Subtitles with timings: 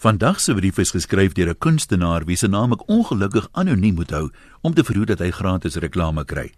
[0.00, 4.10] Vandag se brief is geskryf deur 'n kunstenaar wie se naam ek ongelukkig anoniem moet
[4.10, 4.30] hou
[4.60, 6.52] om te verhoed dat hy gratis reklame kry.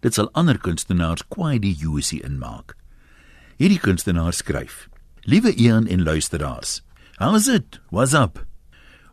[0.00, 2.76] Dit sal ander kunstenaars kwai die UC inmaak.
[3.58, 4.88] Hierdie kunstenaar skryf:
[5.20, 6.82] Liewe Ian en luisteraars,
[7.18, 7.80] how's it?
[7.90, 8.46] What's up?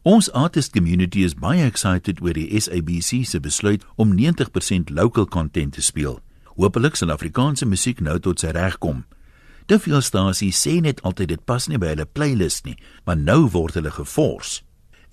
[0.02, 5.74] Ons artist community is baie excited oor die SABC se besluit om 90% local content
[5.74, 6.22] te speel.
[6.56, 9.04] Hoopelik sal Afrikaanse musiek nou tot sy reg kom.
[9.66, 12.76] Te veel stasies sê net altyd dit pas nie by hulle playlist nie,
[13.08, 14.62] maar nou word hulle gefors.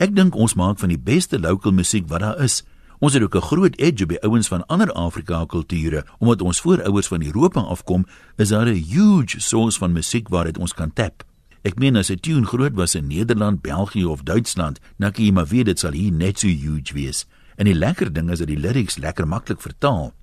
[0.02, 2.62] Ek dink ons maak van die beste local musiek wat daar is.
[3.00, 7.06] Ons het ook 'n groot edge by ouens van ander Afrika kulture, omdat ons voorouers
[7.06, 11.24] van Europa afkom, is daar 'n huge source van musiek waar dit ons kan tap.
[11.62, 15.32] Ek meen as 'n tune groot was in Nederland, België of Duitsland, dan kan jy
[15.32, 17.26] maar weet dit sal hier net so huge wees.
[17.56, 20.14] En die lekker ding is dat die lyrics lekker maklik vertaal.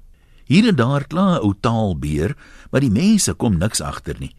[0.48, 2.36] Hier en daar kla 'n ou taalbeer,
[2.72, 4.36] maar die mense kom niks agter nie.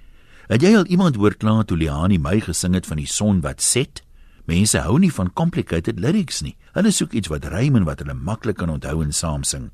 [0.49, 3.63] Het jy al iemand hoor kla toe Liani my gesing het van die son wat
[3.63, 4.03] set?
[4.47, 6.57] Mense hou nie van complicated lyrics nie.
[6.73, 9.71] Hulle soek iets wat rym en wat hulle maklik kan onthou en saam sing.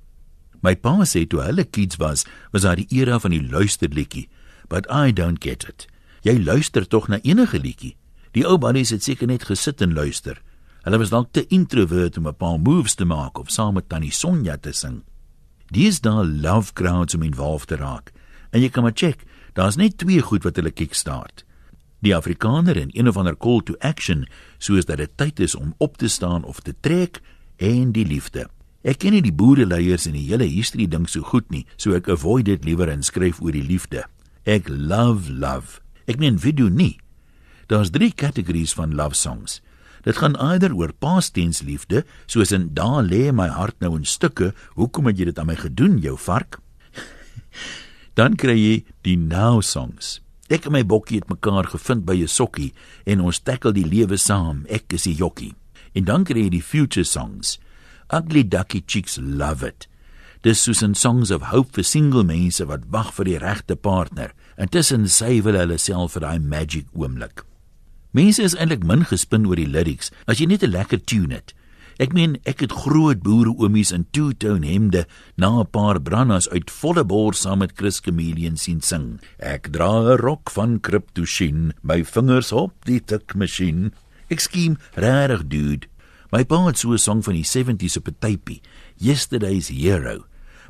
[0.63, 4.29] My pa sê toe hulle kids was, was daar die era van die luisterliedjie,
[4.69, 5.87] but I don't get it.
[6.25, 7.95] Jy luister tog na enige liedjie.
[8.33, 10.41] Die ou buddies het seker net gesit en luister.
[10.83, 14.13] Hulle was dalk te introvert om 'n paar moves te maak of saam met Tannie
[14.13, 15.03] Sonja te sing.
[15.73, 18.13] Dis daar love crowds om involved te raak.
[18.51, 21.45] En jy kan maar check, daar's net twee goed wat hulle kickstart.
[22.05, 24.27] Die Afrikaner en een of ander call to action,
[24.59, 27.21] soos dat dit tyd is om op te staan of te trek
[27.57, 28.49] en die liefde.
[28.85, 32.11] Ek ken nie die boereleiers en die hele history ding so goed nie, so ek
[32.13, 34.05] avoid dit liewer en skryf oor die liefde.
[34.45, 35.81] Ek love love.
[36.05, 36.99] Ek meen video nie.
[37.73, 39.63] Daar's drie kategorieë van love songs.
[40.05, 44.53] Dit gaan eerder oor paasteens liefde, soos in daar lê my hart nou in stukke,
[44.77, 46.61] hoekom het jy dit aan my gedoen, jou vark?
[48.19, 50.21] Dan kry jy die now songs.
[50.53, 52.75] Ek en my bokkie het mekaar gevind by 'n sokkie
[53.07, 54.67] en ons tackle die lewe saam.
[54.69, 55.55] Ek is die jokkie.
[55.95, 57.59] En dan kry jy die future songs.
[58.13, 59.89] Ugly ducky chicks love it.
[60.43, 64.35] Dis soos 'n songs of hope vir single mense wat wag vir die regte partner.
[64.59, 67.45] Intussen sê hulle self vir daai magic oomblik.
[68.15, 71.51] Mense is eintlik min gespin oor die lyrics as jy net 'n lekker tune het.
[71.99, 76.71] Ek meen, ek het groot boere oomies in two-tone hemde na 'n paar brandas uit
[76.71, 79.21] volle bors saam met Chris Chameleon sien sing.
[79.39, 83.93] Ek dra 'n rok van kryptoshin, my vingers op die tikmasjien.
[84.31, 85.87] Ek skiem regtig dude.
[86.31, 88.63] My pa het so 'n song van die 70s op 'n tapie,
[88.97, 90.25] Yesterday's Hero.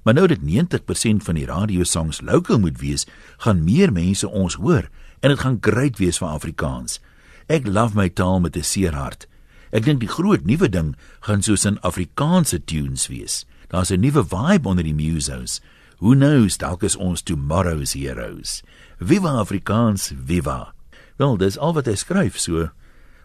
[0.05, 3.07] Maar nou dat 90% van die radiosongs local moet wees,
[3.37, 4.89] gaan meer mense ons hoor
[5.21, 7.01] en dit gaan great wees vir Afrikaans.
[7.49, 9.27] Ek love my taal met 'n seer hart.
[9.73, 13.45] Ek dink die groot nuwe ding gaan soos in Afrikaanse tunes wees.
[13.69, 15.61] Daar's 'n nuwe vibe onder die musos.
[15.99, 18.63] Who knows, dalk is ons tomorrow's heroes.
[18.99, 20.73] Viva Afrikaans, viva.
[21.17, 22.71] Wel, dis al wat hy skryf so.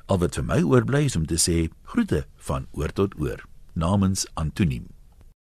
[0.07, 3.43] Al wat vir my oorbly is om te sê groete van oor tot oor
[3.73, 4.98] namens Antoniem.